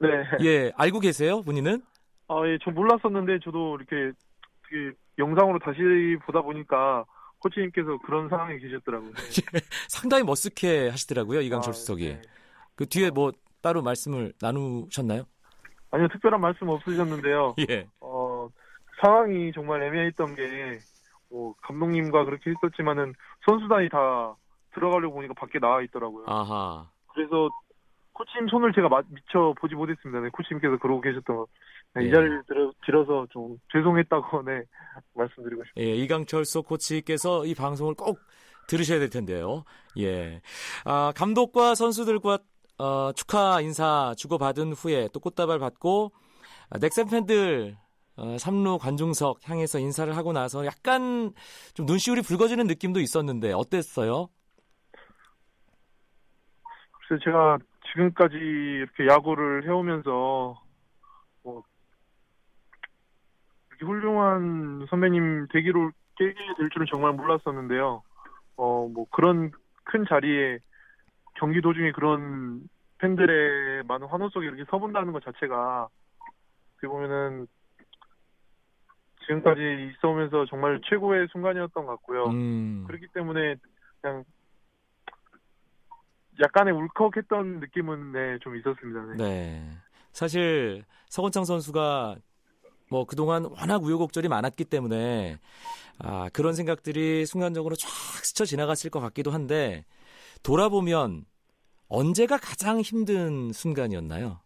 네. 0.00 0.24
예, 0.44 0.72
알고 0.76 1.00
계세요, 1.00 1.42
본인은? 1.42 1.82
아, 2.28 2.46
예, 2.46 2.58
저 2.62 2.70
몰랐었는데 2.70 3.40
저도 3.44 3.76
이렇게 3.76 4.16
그 4.62 4.92
영상으로 5.18 5.58
다시 5.58 5.80
보다 6.24 6.40
보니까 6.42 7.04
코치님께서 7.38 7.98
그런 8.04 8.28
상황에 8.28 8.58
계셨더라고요. 8.58 9.12
네. 9.12 9.14
상당히 9.88 10.24
멋스케 10.24 10.88
하시더라고요, 10.88 11.40
이강철 11.40 11.70
아, 11.70 11.72
수석이. 11.72 12.08
네. 12.08 12.22
그 12.74 12.86
뒤에 12.86 13.10
뭐 13.10 13.32
따로 13.62 13.82
말씀을 13.82 14.32
나누셨나요? 14.40 15.24
아니요, 15.90 16.08
특별한 16.12 16.40
말씀 16.40 16.68
없으셨는데요. 16.68 17.54
예. 17.70 17.86
어, 18.00 18.48
상황이 19.00 19.52
정말 19.52 19.82
애매했던 19.82 20.34
게, 20.34 20.78
뭐, 21.30 21.54
감독님과 21.62 22.24
그렇게 22.24 22.50
했었지만은, 22.50 23.14
선수단이 23.46 23.88
다 23.88 24.34
들어가려고 24.74 25.14
보니까 25.14 25.34
밖에 25.34 25.58
나와 25.58 25.82
있더라고요. 25.82 26.24
아하. 26.26 26.88
그래서, 27.14 27.48
코치님 28.18 28.48
손을 28.48 28.72
제가 28.72 28.88
마- 28.88 29.02
미처 29.08 29.54
보지 29.60 29.74
못했습니다. 29.76 30.20
네, 30.20 30.28
코치님께서 30.30 30.76
그러고 30.78 31.00
계셨던 31.00 31.36
거. 31.36 31.46
네, 31.94 32.02
예. 32.02 32.08
이 32.08 32.10
자리를 32.12 32.42
들어, 32.48 32.72
빌어서 32.84 33.26
좀 33.30 33.56
죄송했다고, 33.72 34.42
네, 34.42 34.62
말씀드리고 35.14 35.64
싶습니다. 35.64 35.80
예, 35.80 35.94
이강철 35.96 36.44
수 36.44 36.62
코치께서 36.62 37.46
이 37.46 37.54
방송을 37.54 37.94
꼭 37.94 38.18
들으셔야 38.66 38.98
될 38.98 39.08
텐데요. 39.08 39.64
예. 39.98 40.42
아, 40.84 41.12
감독과 41.16 41.74
선수들과 41.74 42.38
어, 42.80 43.12
축하 43.12 43.60
인사 43.60 44.14
주고받은 44.16 44.72
후에 44.72 45.08
또 45.12 45.18
꽃다발 45.20 45.58
받고 45.58 46.12
아, 46.70 46.78
넥센 46.78 47.08
팬들 47.08 47.76
어, 48.16 48.36
삼루 48.38 48.78
관중석 48.78 49.48
향해서 49.48 49.78
인사를 49.78 50.14
하고 50.16 50.32
나서 50.32 50.64
약간 50.66 51.32
좀 51.74 51.86
눈시울이 51.86 52.22
붉어지는 52.22 52.66
느낌도 52.66 53.00
있었는데 53.00 53.52
어땠어요? 53.52 54.28
그래서 57.08 57.24
제가 57.24 57.58
지금까지 57.92 58.36
이렇게 58.36 59.06
야구를 59.06 59.64
해오면서, 59.64 60.60
뭐, 61.42 61.62
이렇게 63.70 63.86
훌륭한 63.86 64.86
선배님 64.90 65.48
되기로 65.48 65.90
깨게 66.16 66.34
될 66.58 66.70
줄은 66.70 66.86
정말 66.90 67.12
몰랐었는데요. 67.12 68.02
어, 68.56 68.88
뭐, 68.88 69.06
그런 69.10 69.50
큰 69.84 70.04
자리에 70.08 70.58
경기 71.34 71.60
도중에 71.60 71.92
그런 71.92 72.68
팬들의 72.98 73.84
많은 73.84 74.08
환호 74.08 74.28
속에 74.28 74.46
이렇게 74.46 74.64
서본다는 74.68 75.12
것 75.12 75.24
자체가, 75.24 75.88
어떻게 76.72 76.88
보면은, 76.88 77.46
지금까지 79.26 79.92
있어오면서 79.92 80.46
정말 80.46 80.80
최고의 80.88 81.28
순간이었던 81.32 81.84
것 81.84 81.92
같고요. 81.92 82.24
음. 82.28 82.84
그렇기 82.86 83.08
때문에 83.12 83.56
그냥 84.00 84.24
약간의 86.40 86.72
울컥했던 86.74 87.60
느낌은 87.60 88.12
네, 88.12 88.38
좀 88.40 88.56
있었습니다. 88.56 89.00
네. 89.02 89.16
네. 89.16 89.70
사실 90.12 90.84
서건창 91.08 91.44
선수가 91.44 92.16
뭐 92.90 93.04
그동안 93.04 93.44
워낙 93.44 93.82
우여곡절이 93.82 94.28
많았기 94.28 94.64
때문에 94.64 95.38
아, 96.00 96.28
그런 96.32 96.54
생각들이 96.54 97.26
순간적으로 97.26 97.74
쫙 97.74 97.88
스쳐 98.24 98.44
지나갔을 98.44 98.90
것 98.90 99.00
같기도 99.00 99.30
한데 99.30 99.84
돌아보면 100.42 101.24
언제가 101.88 102.36
가장 102.36 102.80
힘든 102.80 103.52
순간이었나요? 103.52 104.40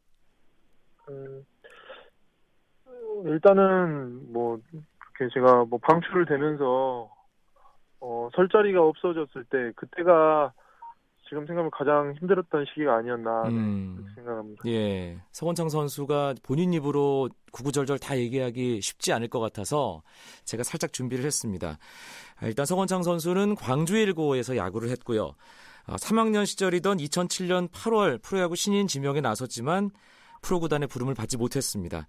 음, 1.09 1.45
일단은 3.27 4.33
뭐 4.33 4.61
제가 5.33 5.65
뭐 5.67 5.79
방출을 5.83 6.27
되면서 6.27 7.13
어, 8.01 8.29
설 8.35 8.49
자리가 8.49 8.83
없어졌을 8.83 9.45
때 9.45 9.73
그때가 9.77 10.53
지금 11.33 11.47
생각하면 11.47 11.71
가장 11.71 12.13
힘들었던 12.21 12.67
시기가 12.69 12.97
아니었나 12.97 13.45
네, 13.45 13.49
음. 13.49 14.07
생각합니다. 14.15 14.63
예, 14.69 15.19
서건창 15.33 15.71
선수가 15.71 16.35
본인 16.43 16.75
입으로 16.75 17.31
구구절절 17.53 17.99
다 18.01 18.19
얘기하기 18.19 18.83
쉽지 18.83 19.15
않을 19.15 19.29
것 19.29 19.41
같아서 19.41 20.03
제가 20.45 20.63
살짝 20.63 20.93
준비를 20.93 21.25
했습니다. 21.25 21.79
아, 22.39 22.47
일단 22.47 22.67
서건창 22.67 23.03
선수는 23.03 23.55
광주 23.55 23.95
1고에서 23.95 24.57
야구를 24.57 24.91
했고요. 24.91 25.33
아, 25.87 25.97
3학년 25.97 26.45
시절이던 26.45 26.99
2007년 26.99 27.71
8월 27.71 28.21
프로야구 28.21 28.55
신인 28.55 28.87
지명에 28.87 29.23
나섰지만 29.23 29.91
프로구단의 30.43 30.87
부름을 30.89 31.15
받지 31.15 31.39
못했습니다. 31.39 32.07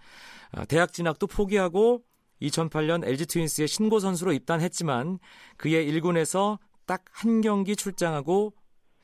아, 0.52 0.66
대학 0.66 0.92
진학도 0.92 1.28
포기하고 1.28 2.02
2008년 2.42 3.08
LG 3.08 3.28
트윈스의 3.28 3.70
신고 3.70 4.00
선수로 4.00 4.34
입단했지만 4.34 5.20
그의 5.56 5.90
1군에서 5.94 6.58
딱 6.86 7.04
한 7.14 7.42
경기 7.42 7.76
출장하고 7.76 8.54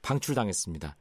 방출당했습니다. 0.02 0.96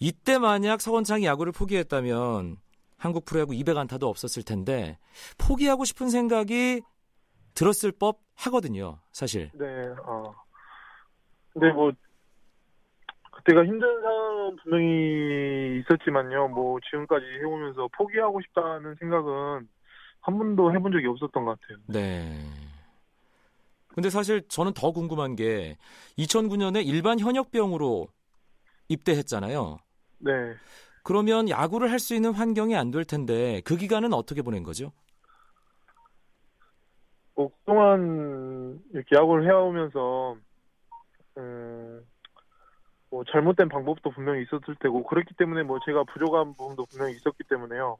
이때 0.00 0.38
만약 0.38 0.80
서건창이 0.80 1.24
야구를 1.24 1.52
포기했다면 1.52 2.56
한국 2.96 3.24
프로야구 3.24 3.52
200안타도 3.52 4.04
없었을 4.04 4.42
텐데 4.44 4.98
포기하고 5.38 5.84
싶은 5.84 6.08
생각이 6.08 6.82
들었을 7.54 7.92
법 7.92 8.20
하거든요, 8.36 8.98
사실. 9.10 9.50
네, 9.54 9.66
어. 10.04 10.32
근데 11.52 11.72
뭐, 11.72 11.90
그때가 13.32 13.64
힘든 13.64 14.00
상황은 14.00 14.56
분명히 14.62 15.80
있었지만요. 15.80 16.48
뭐, 16.48 16.78
지금까지 16.88 17.24
해오면서 17.40 17.88
포기하고 17.96 18.40
싶다는 18.42 18.94
생각은 19.00 19.68
한 20.20 20.38
번도 20.38 20.72
해본 20.72 20.92
적이 20.92 21.06
없었던 21.08 21.44
것 21.44 21.58
같아요. 21.60 21.78
네. 21.86 22.67
근데 23.98 24.10
사실 24.10 24.46
저는 24.46 24.74
더 24.74 24.92
궁금한 24.92 25.34
게 25.34 25.76
2009년에 26.18 26.86
일반 26.86 27.18
현역병으로 27.18 28.06
입대했잖아요. 28.88 29.78
네. 30.20 30.30
그러면 31.02 31.48
야구를 31.48 31.90
할 31.90 31.98
수 31.98 32.14
있는 32.14 32.30
환경이 32.32 32.76
안 32.76 32.92
될 32.92 33.04
텐데 33.04 33.60
그 33.64 33.76
기간은 33.76 34.12
어떻게 34.12 34.42
보낸 34.42 34.62
거죠? 34.62 34.92
뭐, 37.34 37.50
그동안 37.58 38.78
이렇게 38.92 39.16
야구를 39.16 39.44
해오면서, 39.48 40.36
음, 41.38 42.00
뭐 43.10 43.24
잘못된 43.24 43.68
방법도 43.68 44.10
분명히 44.12 44.42
있었을 44.42 44.76
테고 44.80 45.02
그렇기 45.02 45.34
때문에 45.34 45.64
뭐 45.64 45.80
제가 45.84 46.04
부족한 46.04 46.54
부분도 46.54 46.86
분명히 46.86 47.14
있었기 47.16 47.42
때문에요. 47.50 47.96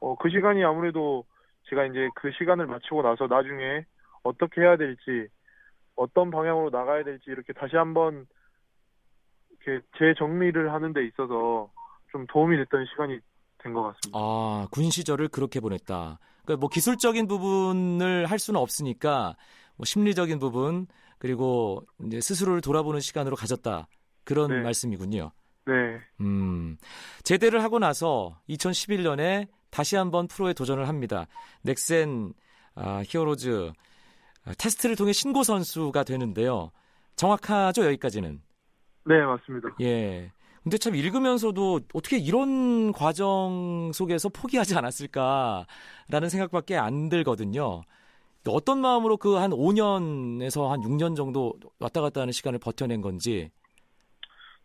어, 0.00 0.16
그 0.16 0.30
시간이 0.30 0.64
아무래도 0.64 1.24
제가 1.70 1.84
이제 1.86 2.08
그 2.16 2.32
시간을 2.32 2.66
마치고 2.66 3.02
나서 3.02 3.28
나중에 3.28 3.84
어떻게 4.28 4.60
해야 4.60 4.76
될지 4.76 5.28
어떤 5.96 6.30
방향으로 6.30 6.70
나가야 6.70 7.02
될지 7.04 7.24
이렇게 7.28 7.52
다시 7.52 7.76
한번 7.76 8.26
이렇게 9.50 9.84
재정리를 9.98 10.72
하는 10.72 10.92
데 10.92 11.04
있어서 11.06 11.70
좀 12.12 12.26
도움이 12.28 12.56
됐던 12.58 12.86
시간이 12.86 13.18
된 13.58 13.72
것 13.72 13.82
같습니다. 13.82 14.10
아, 14.14 14.68
군 14.70 14.90
시절을 14.90 15.28
그렇게 15.28 15.60
보냈다. 15.60 16.18
그러니까 16.44 16.60
뭐 16.60 16.68
기술적인 16.68 17.26
부분을 17.26 18.26
할 18.26 18.38
수는 18.38 18.60
없으니까 18.60 19.34
뭐 19.76 19.84
심리적인 19.84 20.38
부분 20.38 20.86
그리고 21.18 21.84
이제 22.04 22.20
스스로를 22.20 22.60
돌아보는 22.60 23.00
시간으로 23.00 23.34
가졌다. 23.34 23.88
그런 24.24 24.50
네. 24.50 24.60
말씀이군요. 24.60 25.32
네, 25.66 26.00
음. 26.20 26.76
제대를 27.24 27.62
하고 27.62 27.78
나서 27.78 28.38
2011년에 28.48 29.48
다시 29.70 29.96
한번 29.96 30.28
프로에 30.28 30.52
도전을 30.52 30.86
합니다. 30.88 31.26
넥센 31.62 32.32
아, 32.74 33.02
히어로즈 33.04 33.70
아, 33.70 33.72
테스트를 34.58 34.96
통해 34.96 35.12
신고 35.12 35.42
선수가 35.42 36.04
되는데요. 36.04 36.70
정확하죠, 37.16 37.84
여기까지는. 37.86 38.40
네 39.06 39.20
맞습니다. 39.24 39.68
예. 39.80 40.30
근데 40.62 40.76
참 40.76 40.94
읽으면서도 40.94 41.80
어떻게 41.94 42.18
이런 42.18 42.92
과정 42.92 43.90
속에서 43.94 44.28
포기하지 44.28 44.76
않았을까라는 44.76 46.28
생각밖에 46.28 46.76
안 46.76 47.08
들거든요. 47.08 47.82
어떤 48.46 48.80
마음으로 48.80 49.16
그 49.18 49.36
한 49.38 49.50
5년에서 49.50 50.68
한 50.68 50.80
6년 50.80 51.16
정도 51.16 51.54
왔다 51.80 52.00
갔다 52.00 52.20
하는 52.22 52.32
시간을 52.32 52.58
버텨낸 52.58 53.00
건지. 53.00 53.50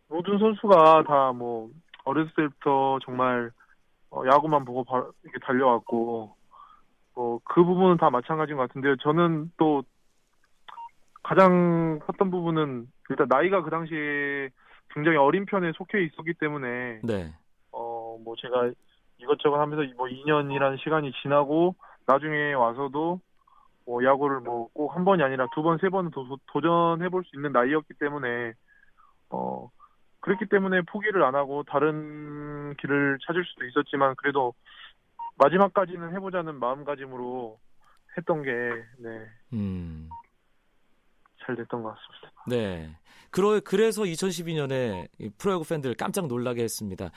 모든 0.07 0.37
선수가 0.39 1.03
다 1.07 1.31
뭐 1.33 1.69
어렸을 2.05 2.31
때부터 2.35 2.99
정말 3.05 3.51
어, 4.09 4.23
야구만 4.31 4.63
보고 4.65 4.83
바- 4.83 4.97
이렇게 5.23 5.39
달려왔고 5.45 6.35
뭐 7.15 7.39
그 7.45 7.63
부분은 7.63 7.97
다 7.97 8.09
마찬가지인 8.09 8.57
것 8.57 8.67
같은데요. 8.67 8.95
저는 8.97 9.51
또 9.57 9.83
가장 11.23 11.99
컸던 11.99 12.31
부분은 12.31 12.87
일단 13.09 13.27
나이가 13.29 13.61
그 13.63 13.69
당시에 13.69 14.49
굉장히 14.89 15.17
어린 15.17 15.45
편에 15.45 15.71
속해 15.75 16.03
있었기 16.03 16.33
때문에 16.39 16.99
네. 17.03 17.33
어뭐 17.71 18.35
제가 18.37 18.71
이것저것 19.19 19.59
하면서 19.59 19.83
뭐 19.97 20.07
2년이라는 20.07 20.79
시간이 20.83 21.11
지나고 21.21 21.75
나중에 22.05 22.53
와서도 22.53 23.19
뭐 23.85 24.03
야구를 24.03 24.39
뭐 24.41 24.67
꼭 24.73 24.95
한 24.95 25.05
번이 25.05 25.23
아니라 25.23 25.47
두 25.53 25.61
번, 25.63 25.77
세 25.79 25.89
번은 25.89 26.11
도, 26.11 26.37
도전해 26.47 27.09
볼 27.09 27.23
수 27.23 27.35
있는 27.35 27.51
나이였기 27.51 27.93
때문에 27.99 28.53
어 29.29 29.69
그렇기 30.21 30.45
때문에 30.47 30.81
포기를 30.83 31.23
안 31.23 31.35
하고 31.35 31.63
다른 31.63 32.75
길을 32.79 33.19
찾을 33.25 33.43
수도 33.45 33.65
있었지만 33.65 34.15
그래도 34.17 34.53
마지막까지는 35.43 36.15
해보자는 36.15 36.59
마음가짐으로 36.59 37.59
했던 38.17 38.43
게 38.43 38.51
네, 38.99 39.09
음. 39.53 40.09
잘 41.45 41.55
됐던 41.55 41.83
것 41.83 41.89
같습니다. 41.89 42.31
네. 42.47 42.95
그러, 43.29 43.59
그래서 43.59 44.03
2012년에 44.03 45.09
프로야구 45.37 45.65
팬들 45.67 45.95
깜짝 45.95 46.27
놀라게 46.27 46.63
했습니다. 46.63 47.09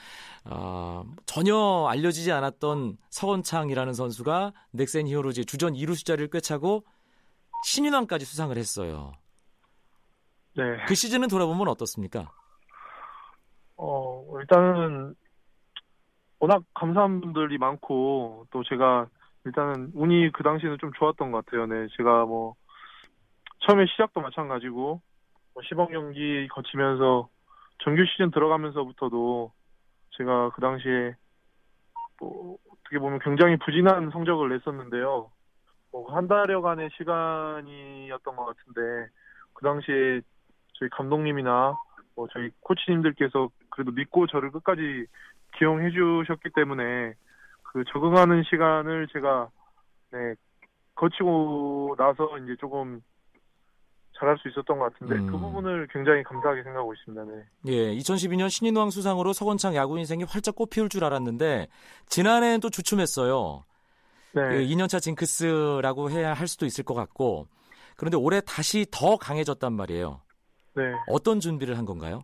아, 0.45 1.03
전혀 1.25 1.87
알려지지 1.89 2.31
않았던 2.31 2.97
서건창이라는 3.09 3.93
선수가 3.93 4.53
넥센 4.71 5.07
히어로즈 5.07 5.45
주전 5.45 5.73
2루수 5.73 6.05
자리를 6.05 6.29
꿰차고 6.29 6.83
신인왕까지 7.65 8.25
수상을 8.25 8.55
했어요. 8.57 9.13
네. 10.55 10.63
그 10.87 10.95
시즌은 10.95 11.27
돌아보면 11.27 11.67
어떻습니까? 11.67 12.31
어, 13.75 14.25
일단은 14.39 15.15
워낙 16.39 16.63
감사한 16.73 17.21
분들이 17.21 17.57
많고 17.57 18.45
또 18.51 18.63
제가 18.63 19.07
일단은 19.45 19.91
운이 19.93 20.31
그 20.33 20.43
당시에는 20.43 20.77
좀 20.79 20.91
좋았던 20.93 21.31
것 21.31 21.45
같아요. 21.45 21.65
네, 21.65 21.87
제가 21.97 22.25
뭐 22.25 22.55
처음에 23.59 23.85
시작도 23.87 24.21
마찬가지고 24.21 25.01
뭐 25.53 25.63
시범 25.63 25.91
경기 25.91 26.47
거치면서 26.49 27.29
정규 27.83 28.05
시즌 28.05 28.31
들어가면서부터도 28.31 29.51
제가 30.17 30.51
그 30.51 30.61
당시에 30.61 31.15
뭐 32.19 32.57
어떻게 32.71 32.99
보면 32.99 33.19
굉장히 33.19 33.57
부진한 33.57 34.09
성적을 34.11 34.49
냈었는데요. 34.49 35.31
뭐 35.91 36.11
한 36.13 36.27
달여간의 36.27 36.89
시간이었던 36.97 38.35
것 38.35 38.45
같은데 38.45 39.09
그 39.53 39.63
당시에 39.63 40.21
저희 40.73 40.89
감독님이나 40.89 41.75
뭐 42.15 42.27
저희 42.33 42.49
코치님들께서 42.61 43.49
그래도 43.69 43.91
믿고 43.91 44.27
저를 44.27 44.51
끝까지 44.51 45.05
기용해 45.57 45.91
주셨기 45.91 46.49
때문에 46.55 47.13
그 47.63 47.83
적응하는 47.91 48.43
시간을 48.49 49.07
제가 49.13 49.49
네 50.11 50.35
거치고 50.95 51.95
나서 51.97 52.37
이제 52.39 52.55
조금 52.59 53.01
잘할 54.19 54.37
수 54.39 54.47
있었던 54.49 54.79
것 54.79 54.91
같은데 54.91 55.15
음. 55.15 55.27
그 55.27 55.37
부분을 55.37 55.87
굉장히 55.91 56.23
감사하게 56.23 56.63
생각하고 56.63 56.93
있습니다. 56.93 57.23
네. 57.25 57.43
예, 57.67 57.95
2012년 57.95 58.49
신인왕 58.49 58.89
수상으로 58.89 59.31
서건창 59.33 59.75
야구 59.75 59.99
인생이 59.99 60.23
활짝 60.23 60.55
꽃피울 60.55 60.89
줄 60.89 61.03
알았는데 61.03 61.67
지난해엔 62.07 62.59
또 62.59 62.69
주춤했어요. 62.69 63.63
네. 64.33 64.41
그 64.41 64.55
2년차 64.55 65.01
징크스라고 65.01 66.09
해야 66.09 66.33
할 66.33 66.47
수도 66.47 66.65
있을 66.65 66.83
것 66.83 66.93
같고 66.93 67.47
그런데 67.95 68.17
올해 68.17 68.41
다시 68.41 68.85
더 68.91 69.17
강해졌단 69.17 69.73
말이에요. 69.73 70.21
네. 70.75 70.83
어떤 71.07 71.39
준비를 71.39 71.77
한 71.77 71.85
건가요? 71.85 72.23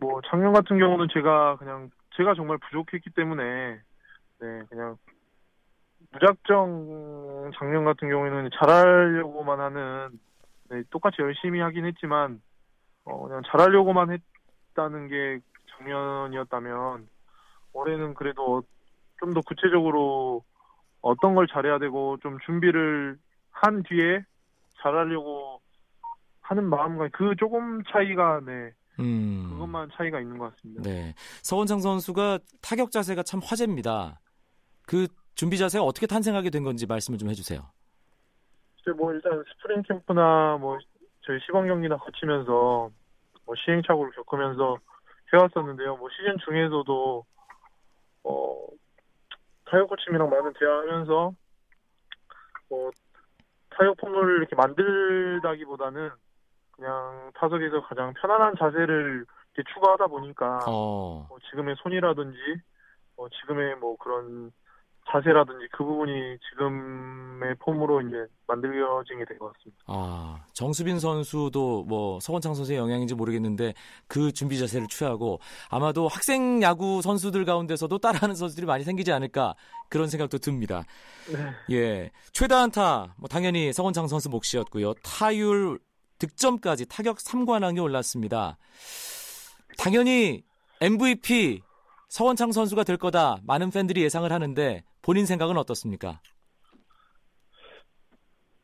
뭐 0.00 0.20
작년 0.26 0.52
같은 0.52 0.78
경우는 0.78 1.08
제가 1.12 1.56
그냥 1.56 1.90
제가 2.16 2.34
정말 2.34 2.58
부족했기 2.58 3.10
때문에 3.10 3.80
네 4.40 4.62
그냥 4.68 4.96
무작정 6.12 7.52
작년 7.58 7.84
같은 7.84 8.08
경우에는 8.08 8.50
잘하려고만 8.58 9.60
하는 9.60 10.18
네, 10.70 10.82
똑같이 10.90 11.16
열심히 11.20 11.60
하긴 11.60 11.84
했지만 11.86 12.40
어 13.04 13.26
그냥 13.26 13.42
잘하려고만 13.46 14.10
했다는 14.10 15.08
게 15.08 15.40
작년이었다면 15.76 17.08
올해는 17.72 18.14
그래도 18.14 18.62
좀 19.20 19.34
더 19.34 19.42
구체적으로 19.42 20.42
어떤 21.02 21.34
걸 21.34 21.46
잘해야 21.46 21.78
되고 21.78 22.16
좀 22.22 22.38
준비를 22.46 23.18
한 23.50 23.82
뒤에 23.82 24.24
잘하려고 24.82 25.60
하는 26.40 26.64
마음과 26.64 27.08
그 27.12 27.34
조금 27.36 27.82
차이가 27.84 28.40
네 28.44 28.72
음. 29.00 29.48
그것만 29.50 29.90
차이가 29.94 30.20
있는 30.20 30.38
것 30.38 30.54
같습니다. 30.54 30.82
네. 30.82 31.14
서원창 31.42 31.80
선수가 31.80 32.38
타격 32.60 32.90
자세가 32.90 33.22
참 33.22 33.40
화제입니다. 33.42 34.20
그 34.86 35.06
준비 35.34 35.58
자세가 35.58 35.84
어떻게 35.84 36.06
탄생하게 36.06 36.50
된 36.50 36.64
건지 36.64 36.86
말씀을 36.86 37.18
좀 37.18 37.30
해주세요. 37.30 37.62
뭐 38.96 39.12
일단 39.12 39.44
스프링 39.48 39.82
캠프나 39.82 40.56
뭐 40.60 40.78
저희 41.22 41.38
시범 41.46 41.66
경기나 41.66 41.96
거치면서 41.96 42.90
뭐 43.44 43.54
시행착오를 43.64 44.12
겪으면서 44.12 44.78
해왔었는데요. 45.32 45.96
뭐 45.96 46.08
시즌 46.10 46.36
중에서도 46.44 47.24
어 48.24 48.66
타격 49.66 49.88
코치님이랑 49.88 50.28
많은 50.28 50.52
대화하면서 50.58 51.32
뭐 52.68 52.90
타격 53.70 53.96
폼을 53.98 54.38
이렇게 54.38 54.56
만들다기보다는 54.56 56.10
그냥 56.80 57.30
타석에서 57.34 57.82
가장 57.82 58.14
편안한 58.14 58.54
자세를 58.58 59.26
추구하다 59.74 60.06
보니까 60.06 60.60
어. 60.66 61.26
뭐 61.28 61.38
지금의 61.50 61.76
손이라든지 61.82 62.38
뭐 63.16 63.28
지금의 63.28 63.76
뭐 63.76 63.96
그런 63.98 64.50
자세라든지 65.12 65.66
그 65.72 65.84
부분이 65.84 66.38
지금의 66.50 67.56
폼으로 67.58 68.00
이제 68.00 68.16
만들어지게 68.46 69.24
된 69.26 69.38
것 69.38 69.52
같습니다. 69.52 69.82
아, 69.88 70.42
정수빈 70.54 71.00
선수도 71.00 71.84
뭐 71.84 72.18
서건창 72.20 72.54
선수의 72.54 72.78
영향인지 72.78 73.14
모르겠는데 73.14 73.74
그 74.08 74.32
준비 74.32 74.58
자세를 74.58 74.86
취하고 74.86 75.38
아마도 75.68 76.08
학생 76.08 76.62
야구 76.62 77.02
선수들 77.02 77.44
가운데서도 77.44 77.98
따라하는 77.98 78.34
선수들이 78.36 78.66
많이 78.66 78.84
생기지 78.84 79.12
않을까 79.12 79.54
그런 79.90 80.06
생각도 80.06 80.38
듭니다. 80.38 80.84
네. 81.30 81.76
예. 81.76 82.10
최다 82.32 82.62
안타, 82.62 83.14
뭐 83.18 83.28
당연히 83.28 83.72
서건창 83.72 84.06
선수 84.06 84.30
몫이었고요. 84.30 84.94
타율 85.02 85.78
득점까지 86.20 86.88
타격 86.88 87.16
3관왕에 87.16 87.82
올랐습니다. 87.82 88.56
당연히 89.78 90.44
MVP 90.80 91.62
서건창 92.08 92.52
선수가 92.52 92.84
될 92.84 92.96
거다. 92.96 93.38
많은 93.46 93.70
팬들이 93.70 94.02
예상을 94.02 94.30
하는데 94.30 94.84
본인 95.02 95.26
생각은 95.26 95.56
어떻습니까? 95.56 96.20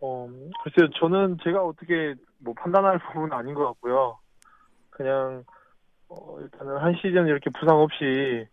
어, 0.01 0.29
글쎄요, 0.63 0.91
저는 1.01 1.39
제가 1.43 1.65
어떻게 1.65 2.15
뭐 2.39 2.55
판단할 2.55 2.99
부분은 2.99 3.33
아닌 3.33 3.55
것 3.55 3.65
같고요. 3.67 4.19
그냥, 4.91 5.45
어, 6.09 6.39
일단은 6.41 6.77
한 6.79 6.95
시즌 7.01 7.27
이렇게 7.27 7.51
부상 7.51 7.79
없이, 7.79 8.47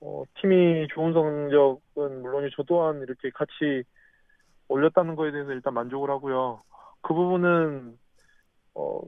어, 0.00 0.24
팀이 0.40 0.88
좋은 0.94 1.12
성적은 1.12 2.22
물론이 2.22 2.50
저 2.54 2.62
또한 2.64 3.00
이렇게 3.00 3.30
같이 3.30 3.84
올렸다는 4.68 5.16
거에 5.16 5.32
대해서 5.32 5.52
일단 5.52 5.74
만족을 5.74 6.10
하고요. 6.10 6.62
그 7.02 7.14
부분은, 7.14 7.98
어, 8.74 9.00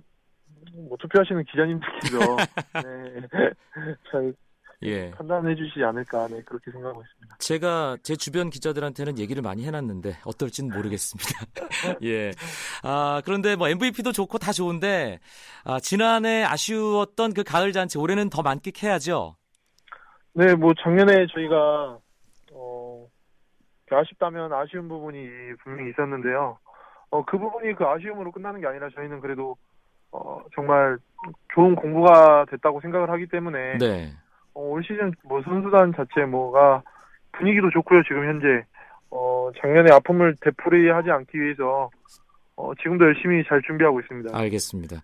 뭐 0.75 0.97
투표하시는 0.99 1.45
기자님들께서 1.45 2.19
네, 2.85 3.29
잘 4.11 4.35
예. 4.83 5.11
판단해 5.11 5.55
주시지 5.55 5.83
않을까 5.83 6.29
네, 6.29 6.43
그렇게 6.43 6.71
생각하고 6.71 7.03
있습니다. 7.03 7.37
제가 7.39 7.97
제 8.03 8.15
주변 8.15 8.51
기자들한테는 8.51 9.19
얘기를 9.19 9.43
많이 9.43 9.65
해놨는데 9.65 10.19
어떨지는 10.25 10.75
모르겠습니다. 10.75 11.31
예. 12.05 12.33
아 12.83 13.23
그런데 13.25 13.57
뭐 13.57 13.69
MVP도 13.69 14.13
좋고 14.13 14.39
다 14.39 14.53
좋은데 14.53 15.21
아, 15.65 15.81
지난해 15.81 16.45
아쉬웠던 16.45 17.33
그 17.33 17.43
가을 17.43 17.73
잔치 17.73 17.99
올해는 17.99 18.29
더 18.29 18.43
만끽해야죠. 18.43 19.37
네, 20.35 20.55
뭐 20.55 20.75
작년에 20.83 21.27
저희가 21.33 21.99
어, 22.53 23.07
아쉽다면 23.91 24.53
아쉬운 24.53 24.89
부분이 24.89 25.27
분명히 25.63 25.91
있었는데요. 25.91 26.59
어, 27.11 27.25
그 27.25 27.39
부분이 27.39 27.75
그 27.75 27.85
아쉬움으로 27.85 28.33
끝나는 28.33 28.61
게 28.61 28.67
아니라 28.67 28.89
저희는 28.95 29.21
그래도 29.21 29.57
어, 30.13 30.43
정말 30.55 30.99
좋은 31.55 31.75
공부가 31.75 32.45
됐다고 32.51 32.81
생각을 32.81 33.11
하기 33.11 33.27
때문에 33.27 33.79
네. 33.79 34.13
어, 34.55 34.61
올 34.61 34.83
시즌 34.83 35.13
뭐 35.25 35.43
선수단 35.43 35.93
자체 35.97 36.25
뭐가 36.27 36.83
분위기도 37.33 37.71
좋고요. 37.71 38.03
지금 38.05 38.27
현재 38.27 38.65
어, 39.11 39.51
작년에 39.61 39.93
아픔을 39.93 40.37
되풀이하지 40.41 41.11
않기 41.11 41.41
위해서 41.41 41.91
어, 42.57 42.73
지금도 42.83 43.05
열심히 43.05 43.45
잘 43.49 43.61
준비하고 43.63 44.01
있습니다. 44.01 44.37
알겠습니다. 44.37 45.03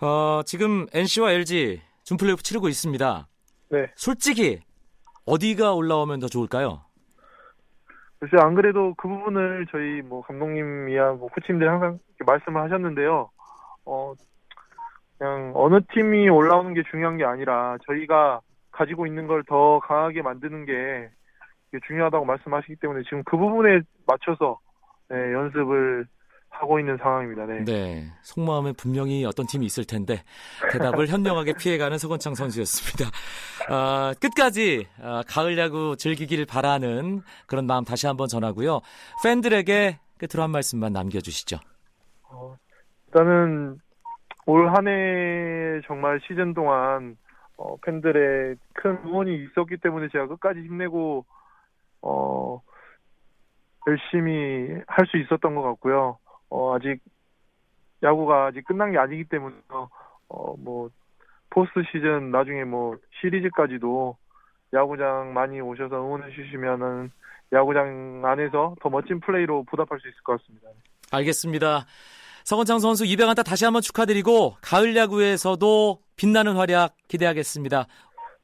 어, 0.00 0.42
지금 0.44 0.86
NC와 0.92 1.32
LG 1.32 1.82
준플레이오프 2.04 2.42
치르고 2.42 2.68
있습니다. 2.68 3.28
네. 3.70 3.90
솔직히 3.96 4.60
어디가 5.24 5.74
올라오면 5.74 6.20
더 6.20 6.28
좋을까요? 6.28 6.85
글쎄 8.28 8.42
안 8.44 8.54
그래도 8.56 8.94
그 8.94 9.06
부분을 9.06 9.66
저희 9.70 10.02
뭐 10.02 10.22
감독님이야 10.22 11.12
뭐 11.12 11.28
코치님들이 11.28 11.68
항상 11.68 11.98
말씀을 12.26 12.60
하셨는데요. 12.62 13.30
어 13.84 14.14
그냥 15.16 15.52
어느 15.54 15.80
팀이 15.92 16.28
올라오는 16.28 16.74
게 16.74 16.82
중요한 16.90 17.16
게 17.16 17.24
아니라 17.24 17.78
저희가 17.86 18.40
가지고 18.72 19.06
있는 19.06 19.26
걸 19.28 19.44
더 19.44 19.78
강하게 19.80 20.22
만드는 20.22 20.66
게 20.66 21.08
중요하다고 21.86 22.24
말씀하시기 22.24 22.76
때문에 22.76 23.02
지금 23.04 23.22
그 23.24 23.36
부분에 23.36 23.80
맞춰서 24.06 24.58
네, 25.08 25.32
연습을 25.32 26.06
하고 26.58 26.78
있는 26.80 26.96
상황입니다. 26.96 27.46
네. 27.46 27.64
네, 27.64 28.12
속마음에 28.22 28.72
분명히 28.72 29.24
어떤 29.24 29.46
팀이 29.46 29.66
있을 29.66 29.84
텐데 29.84 30.22
대답을 30.72 31.06
현명하게 31.08 31.54
피해가는 31.58 31.98
서건창 31.98 32.34
선수였습니다. 32.34 33.10
아, 33.68 34.14
끝까지 34.20 34.86
아, 35.02 35.22
가을 35.28 35.58
야구 35.58 35.96
즐기길 35.96 36.46
바라는 36.46 37.22
그런 37.46 37.66
마음 37.66 37.84
다시 37.84 38.06
한번 38.06 38.28
전하고요. 38.28 38.80
팬들에게 39.22 39.98
끝으로 40.18 40.42
한 40.44 40.50
말씀만 40.50 40.92
남겨주시죠. 40.92 41.58
어, 42.30 42.56
일단은 43.08 43.78
올 44.46 44.68
한 44.68 44.86
해 44.86 45.80
정말 45.86 46.20
시즌 46.26 46.54
동안 46.54 47.16
어, 47.58 47.76
팬들의 47.84 48.56
큰 48.74 48.98
응원이 49.04 49.44
있었기 49.44 49.76
때문에 49.78 50.08
제가 50.12 50.26
끝까지 50.28 50.60
힘내고 50.60 51.24
어, 52.02 52.60
열심히 53.88 54.80
할 54.86 55.06
수 55.06 55.16
있었던 55.18 55.54
것 55.54 55.62
같고요. 55.62 56.18
어, 56.50 56.74
아직 56.74 57.00
야구가 58.02 58.46
아직 58.46 58.64
끝난 58.64 58.92
게 58.92 58.98
아니기 58.98 59.24
때문에 59.24 59.56
어, 60.28 60.54
뭐 60.58 60.90
포스트 61.50 61.82
시즌 61.90 62.30
나중에 62.30 62.64
뭐 62.64 62.96
시리즈까지도 63.20 64.16
야구장 64.74 65.32
많이 65.32 65.60
오셔서 65.60 65.96
응원해 65.96 66.30
주시면은 66.34 67.10
야구장 67.52 68.22
안에서 68.24 68.74
더 68.80 68.90
멋진 68.90 69.20
플레이로 69.20 69.64
보답할 69.64 70.00
수 70.00 70.08
있을 70.08 70.20
것 70.22 70.40
같습니다. 70.40 70.68
알겠습니다. 71.12 71.86
서건창 72.44 72.78
선수 72.78 73.04
200안타 73.04 73.44
다시 73.44 73.64
한번 73.64 73.82
축하드리고 73.82 74.56
가을 74.60 74.96
야구에서도 74.96 76.00
빛나는 76.16 76.54
활약 76.54 76.94
기대하겠습니다. 77.08 77.86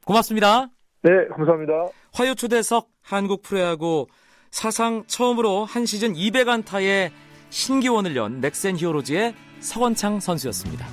고맙습니다. 0.05 0.67
네, 1.03 1.27
감사합니다. 1.29 1.73
화요 2.13 2.33
초대석 2.35 2.89
한국 3.01 3.41
프로야구 3.43 4.07
사상 4.51 5.03
처음으로 5.07 5.65
한 5.65 5.85
시즌 5.85 6.13
200안타의 6.13 7.11
신기원을 7.53 8.15
연 8.15 8.41
넥센 8.41 8.77
히어로즈의 8.77 9.35
서건창 9.59 10.19
선수였습니다. 10.19 10.87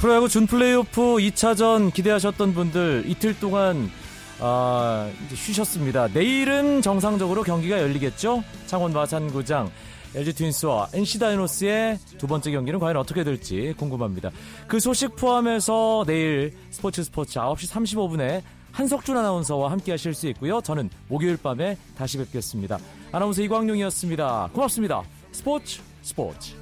프로야구 0.00 0.28
준 0.28 0.46
플레이오프 0.46 1.00
2차전 1.00 1.92
기대하셨던 1.92 2.52
분들 2.52 3.04
이틀 3.06 3.38
동안 3.38 3.88
아, 4.40 5.08
쉬셨습니다. 5.34 6.08
내일은 6.08 6.82
정상적으로 6.82 7.44
경기가 7.44 7.80
열리겠죠? 7.80 8.42
창원 8.66 8.92
마산구장 8.92 9.70
LG 10.16 10.32
트윈스와 10.32 10.88
NC 10.92 11.20
다이노스의 11.20 11.98
두 12.18 12.26
번째 12.26 12.50
경기는 12.50 12.80
과연 12.80 12.96
어떻게 12.96 13.22
될지 13.22 13.72
궁금합니다. 13.76 14.30
그 14.66 14.80
소식 14.80 15.14
포함해서 15.14 16.02
내일 16.08 16.54
스포츠 16.70 17.04
스포츠 17.04 17.38
9시 17.38 17.70
35분에 17.70 18.42
한석준 18.72 19.16
아나운서와 19.16 19.70
함께 19.70 19.92
하실 19.92 20.14
수 20.14 20.28
있고요. 20.28 20.60
저는 20.60 20.90
목요일 21.08 21.36
밤에 21.36 21.76
다시 21.96 22.18
뵙겠습니다. 22.18 22.78
아나운서 23.12 23.42
이광용이었습니다. 23.42 24.50
고맙습니다. 24.52 25.02
스포츠 25.32 25.80
스포츠. 26.02 26.54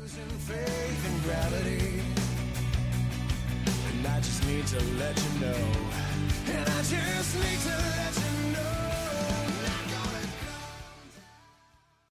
I 4.18 4.20
just 4.20 4.44
need 4.46 4.66
to 4.66 4.78
let 4.98 5.16
you 5.16 5.38
know. 5.38 5.54
And 6.48 6.68
I 6.68 6.82
just 6.82 7.36
need 7.36 7.60
to 7.60 7.70
let 7.70 8.16
you 8.16 8.24
know. 8.24 8.37